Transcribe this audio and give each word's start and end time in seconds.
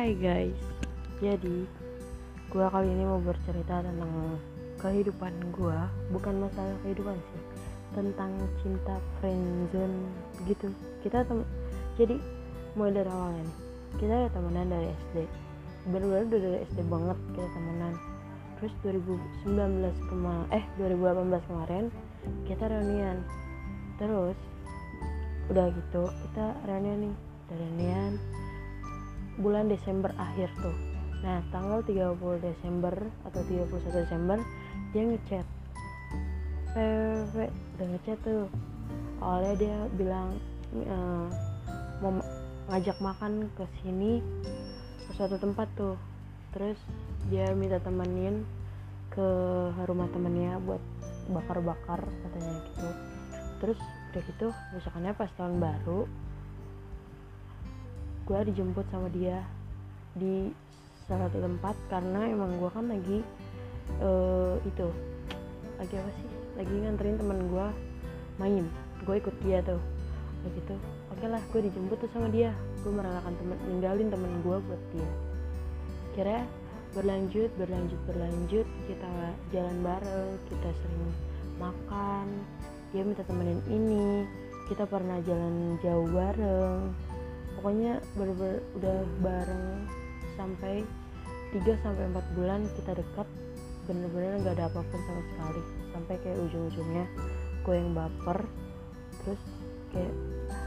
Hai 0.00 0.16
guys, 0.16 0.56
jadi 1.20 1.68
gue 2.48 2.66
kali 2.72 2.88
ini 2.88 3.04
mau 3.04 3.20
bercerita 3.20 3.84
tentang 3.84 4.40
kehidupan 4.80 5.52
gue 5.52 5.76
Bukan 6.08 6.40
masalah 6.40 6.72
kehidupan 6.80 7.20
sih, 7.20 7.42
tentang 7.92 8.32
cinta 8.64 8.96
friendzone 9.20 10.08
gitu. 10.48 10.72
Kita 11.04 11.20
tem 11.28 11.44
jadi 12.00 12.16
mulai 12.80 12.96
dari 12.96 13.12
awalnya 13.12 13.44
nih 13.44 13.56
Kita 14.00 14.12
udah 14.24 14.32
temenan 14.32 14.72
dari 14.72 14.88
SD 14.88 15.16
Bener-bener 15.92 16.24
udah 16.32 16.40
dari 16.48 16.58
SD 16.64 16.78
banget 16.88 17.18
kita 17.36 17.48
temenan. 17.52 17.92
Terus 18.56 18.72
2019 18.80 20.08
kema 20.08 20.48
eh 20.48 20.64
2018 20.80 21.44
kemarin 21.44 21.84
kita 22.48 22.72
reunian. 22.72 23.20
Terus 24.00 24.38
udah 25.52 25.68
gitu 25.68 26.08
kita 26.08 26.56
reunian 26.64 27.04
nih. 27.04 27.14
Reunian 27.52 28.16
bulan 29.40 29.72
Desember 29.72 30.12
akhir 30.20 30.52
tuh. 30.60 30.76
Nah 31.24 31.40
tanggal 31.52 31.80
30 31.84 32.16
Desember 32.44 32.94
atau 33.24 33.40
31 33.44 33.98
Desember 34.04 34.38
dia 34.92 35.02
ngechat. 35.08 35.46
PW 36.76 37.36
udah 37.48 37.86
ngechat 37.96 38.18
tuh. 38.22 38.46
Awalnya 39.20 39.54
dia 39.56 39.78
bilang 39.96 40.38
e, 40.72 40.96
mau 42.00 42.12
ngajak 42.70 42.96
makan 43.02 43.50
ke 43.58 43.64
sini 43.80 44.20
ke 45.08 45.10
suatu 45.16 45.36
tempat 45.40 45.68
tuh. 45.76 45.96
Terus 46.52 46.78
dia 47.28 47.52
minta 47.56 47.80
temenin 47.80 48.44
ke 49.10 49.28
rumah 49.84 50.06
temennya 50.14 50.62
buat 50.62 50.80
bakar-bakar 51.32 52.00
katanya 52.00 52.54
gitu. 52.70 52.88
Terus 53.60 53.78
udah 54.10 54.22
gitu 54.26 54.48
besokannya 54.74 55.12
pas 55.14 55.30
tahun 55.38 55.62
baru 55.62 56.06
gue 58.26 58.38
dijemput 58.52 58.86
sama 58.90 59.08
dia 59.12 59.42
di 60.16 60.50
salah 61.06 61.26
satu 61.30 61.42
tempat 61.42 61.74
karena 61.90 62.30
emang 62.30 62.58
gue 62.58 62.70
kan 62.70 62.86
lagi 62.86 63.18
uh, 63.98 64.56
itu 64.62 64.88
lagi 65.80 65.94
apa 65.96 66.10
sih? 66.14 66.28
Lagi 66.60 66.74
nganterin 66.74 67.16
teman 67.18 67.38
gue 67.48 67.66
main. 68.36 68.64
Gue 69.08 69.16
ikut 69.18 69.36
dia 69.42 69.64
tuh. 69.64 69.80
Begitu 70.44 70.74
oke 71.10 71.18
okay 71.18 71.28
lah 71.28 71.42
gue 71.52 71.60
dijemput 71.66 71.98
tuh 72.00 72.10
sama 72.12 72.28
dia. 72.28 72.52
Gue 72.84 72.92
merelakan 72.92 73.34
temen 73.36 73.58
ninggalin 73.66 74.08
temen 74.12 74.32
gue 74.44 74.56
buat 74.60 74.82
dia. 74.92 75.10
Kira 76.14 76.38
berlanjut 76.90 77.50
berlanjut 77.54 78.00
berlanjut 78.02 78.66
kita 78.90 79.10
jalan 79.54 79.76
bareng 79.78 80.30
kita 80.50 80.68
sering 80.74 81.14
makan 81.62 82.26
dia 82.90 83.06
minta 83.06 83.22
temenin 83.22 83.62
ini 83.70 84.26
kita 84.66 84.82
pernah 84.90 85.22
jalan 85.22 85.78
jauh 85.78 86.10
bareng 86.10 86.90
pokoknya 87.60 88.00
bener-bener 88.16 88.64
udah 88.80 88.98
bareng 89.20 89.84
sampai 90.40 90.80
3 91.52 91.60
sampai 91.84 92.08
4 92.08 92.36
bulan 92.40 92.64
kita 92.72 92.96
dekat 92.96 93.28
bener-bener 93.84 94.40
nggak 94.40 94.56
ada 94.56 94.72
apa 94.72 94.80
pun 94.80 95.00
sama 95.04 95.22
sekali. 95.28 95.62
Sampai 95.92 96.14
kayak 96.24 96.40
ujung-ujungnya 96.40 97.04
gue 97.60 97.74
yang 97.76 97.92
baper 97.92 98.48
terus 99.20 99.40
kayak 99.92 100.14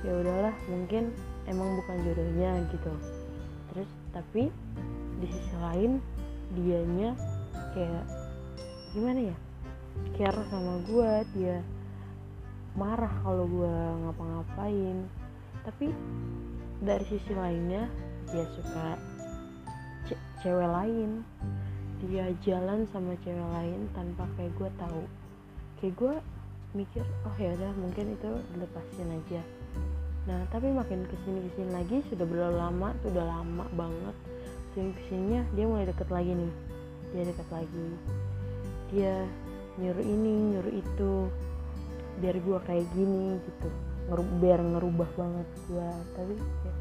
ya 0.00 0.12
udahlah 0.16 0.56
mungkin 0.72 1.12
emang 1.44 1.76
bukan 1.76 1.96
jodohnya 2.08 2.56
gitu. 2.72 2.92
Terus 3.68 3.90
tapi 4.16 4.42
di 5.20 5.26
sisi 5.28 5.56
lain 5.60 6.00
dianya 6.56 7.12
kayak 7.76 8.04
gimana 8.96 9.28
ya 9.28 9.36
care 10.16 10.40
sama 10.48 10.80
gue 10.88 11.12
dia 11.36 11.60
marah 12.80 13.12
kalau 13.20 13.44
gue 13.44 13.74
ngapa-ngapain. 14.08 15.04
Tapi 15.68 15.92
dari 16.78 17.04
sisi 17.10 17.34
lainnya 17.34 17.90
dia 18.30 18.46
suka 18.54 18.94
ce 20.06 20.14
cewek 20.44 20.68
lain. 20.68 21.26
Dia 22.06 22.30
jalan 22.46 22.86
sama 22.94 23.18
cewek 23.26 23.48
lain 23.58 23.90
tanpa 23.90 24.30
kayak 24.38 24.54
gue 24.54 24.70
tahu. 24.78 25.02
Kayak 25.82 25.94
gue 25.98 26.14
mikir 26.76 27.02
oh 27.26 27.36
ya 27.40 27.50
udah 27.58 27.72
mungkin 27.74 28.14
itu 28.14 28.30
dilepasin 28.54 29.08
aja. 29.10 29.42
Nah 30.30 30.40
tapi 30.54 30.70
makin 30.70 31.02
ke 31.08 31.16
sini 31.26 31.48
ke 31.48 31.50
sini 31.58 31.70
lagi 31.74 31.96
sudah 32.06 32.26
berlalu 32.28 32.56
lama 32.60 32.88
sudah 33.02 33.24
lama 33.26 33.64
banget. 33.74 34.16
Sini 34.76 34.90
ke 34.94 35.02
sininya 35.10 35.42
dia 35.58 35.64
mulai 35.66 35.88
deket 35.88 36.08
lagi 36.14 36.30
nih. 36.30 36.52
Dia 37.10 37.22
deket 37.26 37.48
lagi. 37.50 37.88
Dia 38.94 39.14
nyuruh 39.78 40.06
ini 40.06 40.32
nyuruh 40.54 40.74
itu 40.74 41.12
biar 42.18 42.34
gue 42.38 42.58
kayak 42.66 42.86
gini 42.94 43.38
gitu 43.46 43.70
ngeru 44.08 44.24
biar 44.40 44.60
ngerubah 44.64 45.10
banget 45.20 45.48
gue 45.68 45.88
tapi 46.16 46.34
ya, 46.40 46.74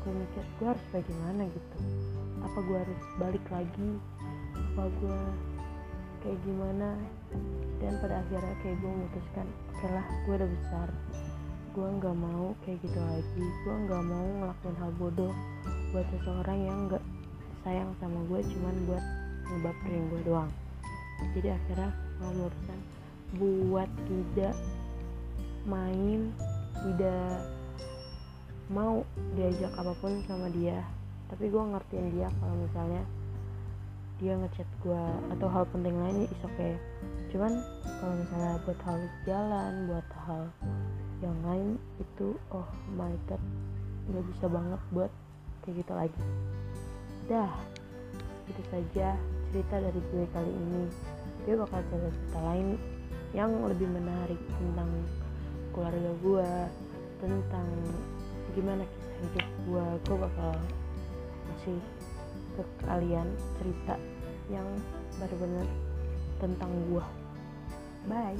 gue 0.00 0.12
mikir 0.14 0.44
gue 0.62 0.66
harus 0.70 0.86
bagaimana 0.94 1.42
gitu? 1.50 1.76
Apa 2.46 2.58
gue 2.62 2.78
harus 2.78 3.00
balik 3.18 3.46
lagi? 3.50 3.90
Apa 4.54 4.82
gue 4.86 5.20
kayak 6.22 6.38
gimana? 6.46 6.94
Dan 7.82 7.92
pada 7.98 8.22
akhirnya 8.22 8.54
kayak 8.62 8.76
gue 8.78 8.90
memutuskan 8.90 9.46
oke 9.74 9.86
lah 9.90 10.06
gue 10.24 10.34
udah 10.38 10.50
besar. 10.62 10.88
Gue 11.74 11.86
nggak 11.86 12.16
mau 12.16 12.54
kayak 12.62 12.78
gitu 12.86 13.00
lagi. 13.02 13.44
Gue 13.66 13.74
nggak 13.90 14.04
mau 14.06 14.26
ngelakuin 14.40 14.76
hal 14.78 14.90
bodoh 14.94 15.34
buat 15.90 16.06
seseorang 16.14 16.58
yang 16.70 16.78
nggak 16.86 17.04
sayang 17.66 17.90
sama 17.98 18.22
gue 18.30 18.40
cuman 18.46 18.74
buat 18.86 19.04
ngebaperin 19.50 20.04
gue 20.06 20.20
doang. 20.22 20.50
Jadi 21.34 21.48
akhirnya 21.50 21.90
gue 21.98 22.30
memutuskan 22.30 22.78
buat 23.38 23.90
tidak 24.06 24.54
main 25.68 26.32
tidak 26.84 27.44
mau 28.70 29.02
diajak 29.34 29.72
apa 29.74 29.92
pun 29.98 30.22
sama 30.24 30.48
dia. 30.54 30.80
Tapi 31.30 31.50
gue 31.50 31.62
ngertiin 31.62 32.08
dia 32.14 32.28
kalau 32.40 32.54
misalnya 32.58 33.02
dia 34.20 34.36
ngechat 34.36 34.68
gue 34.84 35.04
atau 35.32 35.48
hal 35.48 35.64
penting 35.72 35.96
lain 35.96 36.28
is 36.28 36.42
okay. 36.44 36.76
cuman 37.32 37.56
kalau 38.02 38.14
misalnya 38.20 38.52
buat 38.68 38.80
hal 38.84 38.98
jalan 39.24 39.72
buat 39.88 40.08
hal 40.28 40.42
yang 41.24 41.38
lain 41.40 41.68
itu 41.96 42.36
oh 42.52 42.68
my 43.00 43.16
god 43.24 43.40
nggak 44.12 44.24
bisa 44.28 44.44
banget 44.52 44.80
buat 44.92 45.12
kayak 45.64 45.74
gitu 45.80 45.92
lagi. 45.96 46.22
Dah 47.32 47.52
itu 48.44 48.62
saja 48.68 49.16
cerita 49.48 49.76
dari 49.80 50.00
gue 50.12 50.24
kali 50.36 50.52
ini. 50.52 50.84
Gue 51.48 51.54
bakal 51.56 51.80
cerita 51.88 52.10
cerita 52.12 52.40
lain 52.44 52.68
yang 53.32 53.50
lebih 53.64 53.88
menarik 53.88 54.40
tentang 54.58 54.90
keluarga 55.70 56.10
gue 56.22 56.50
tentang 57.20 57.68
gimana 58.56 58.82
kisah 58.82 59.16
hidup 59.22 59.46
gue 59.68 59.86
gue 60.08 60.16
bakal 60.18 60.52
kasih 61.50 61.80
ke 62.58 62.62
kalian 62.84 63.28
cerita 63.60 63.94
yang 64.50 64.66
benar-benar 65.18 65.66
tentang 66.42 66.72
gue 66.90 67.06
bye 68.08 68.38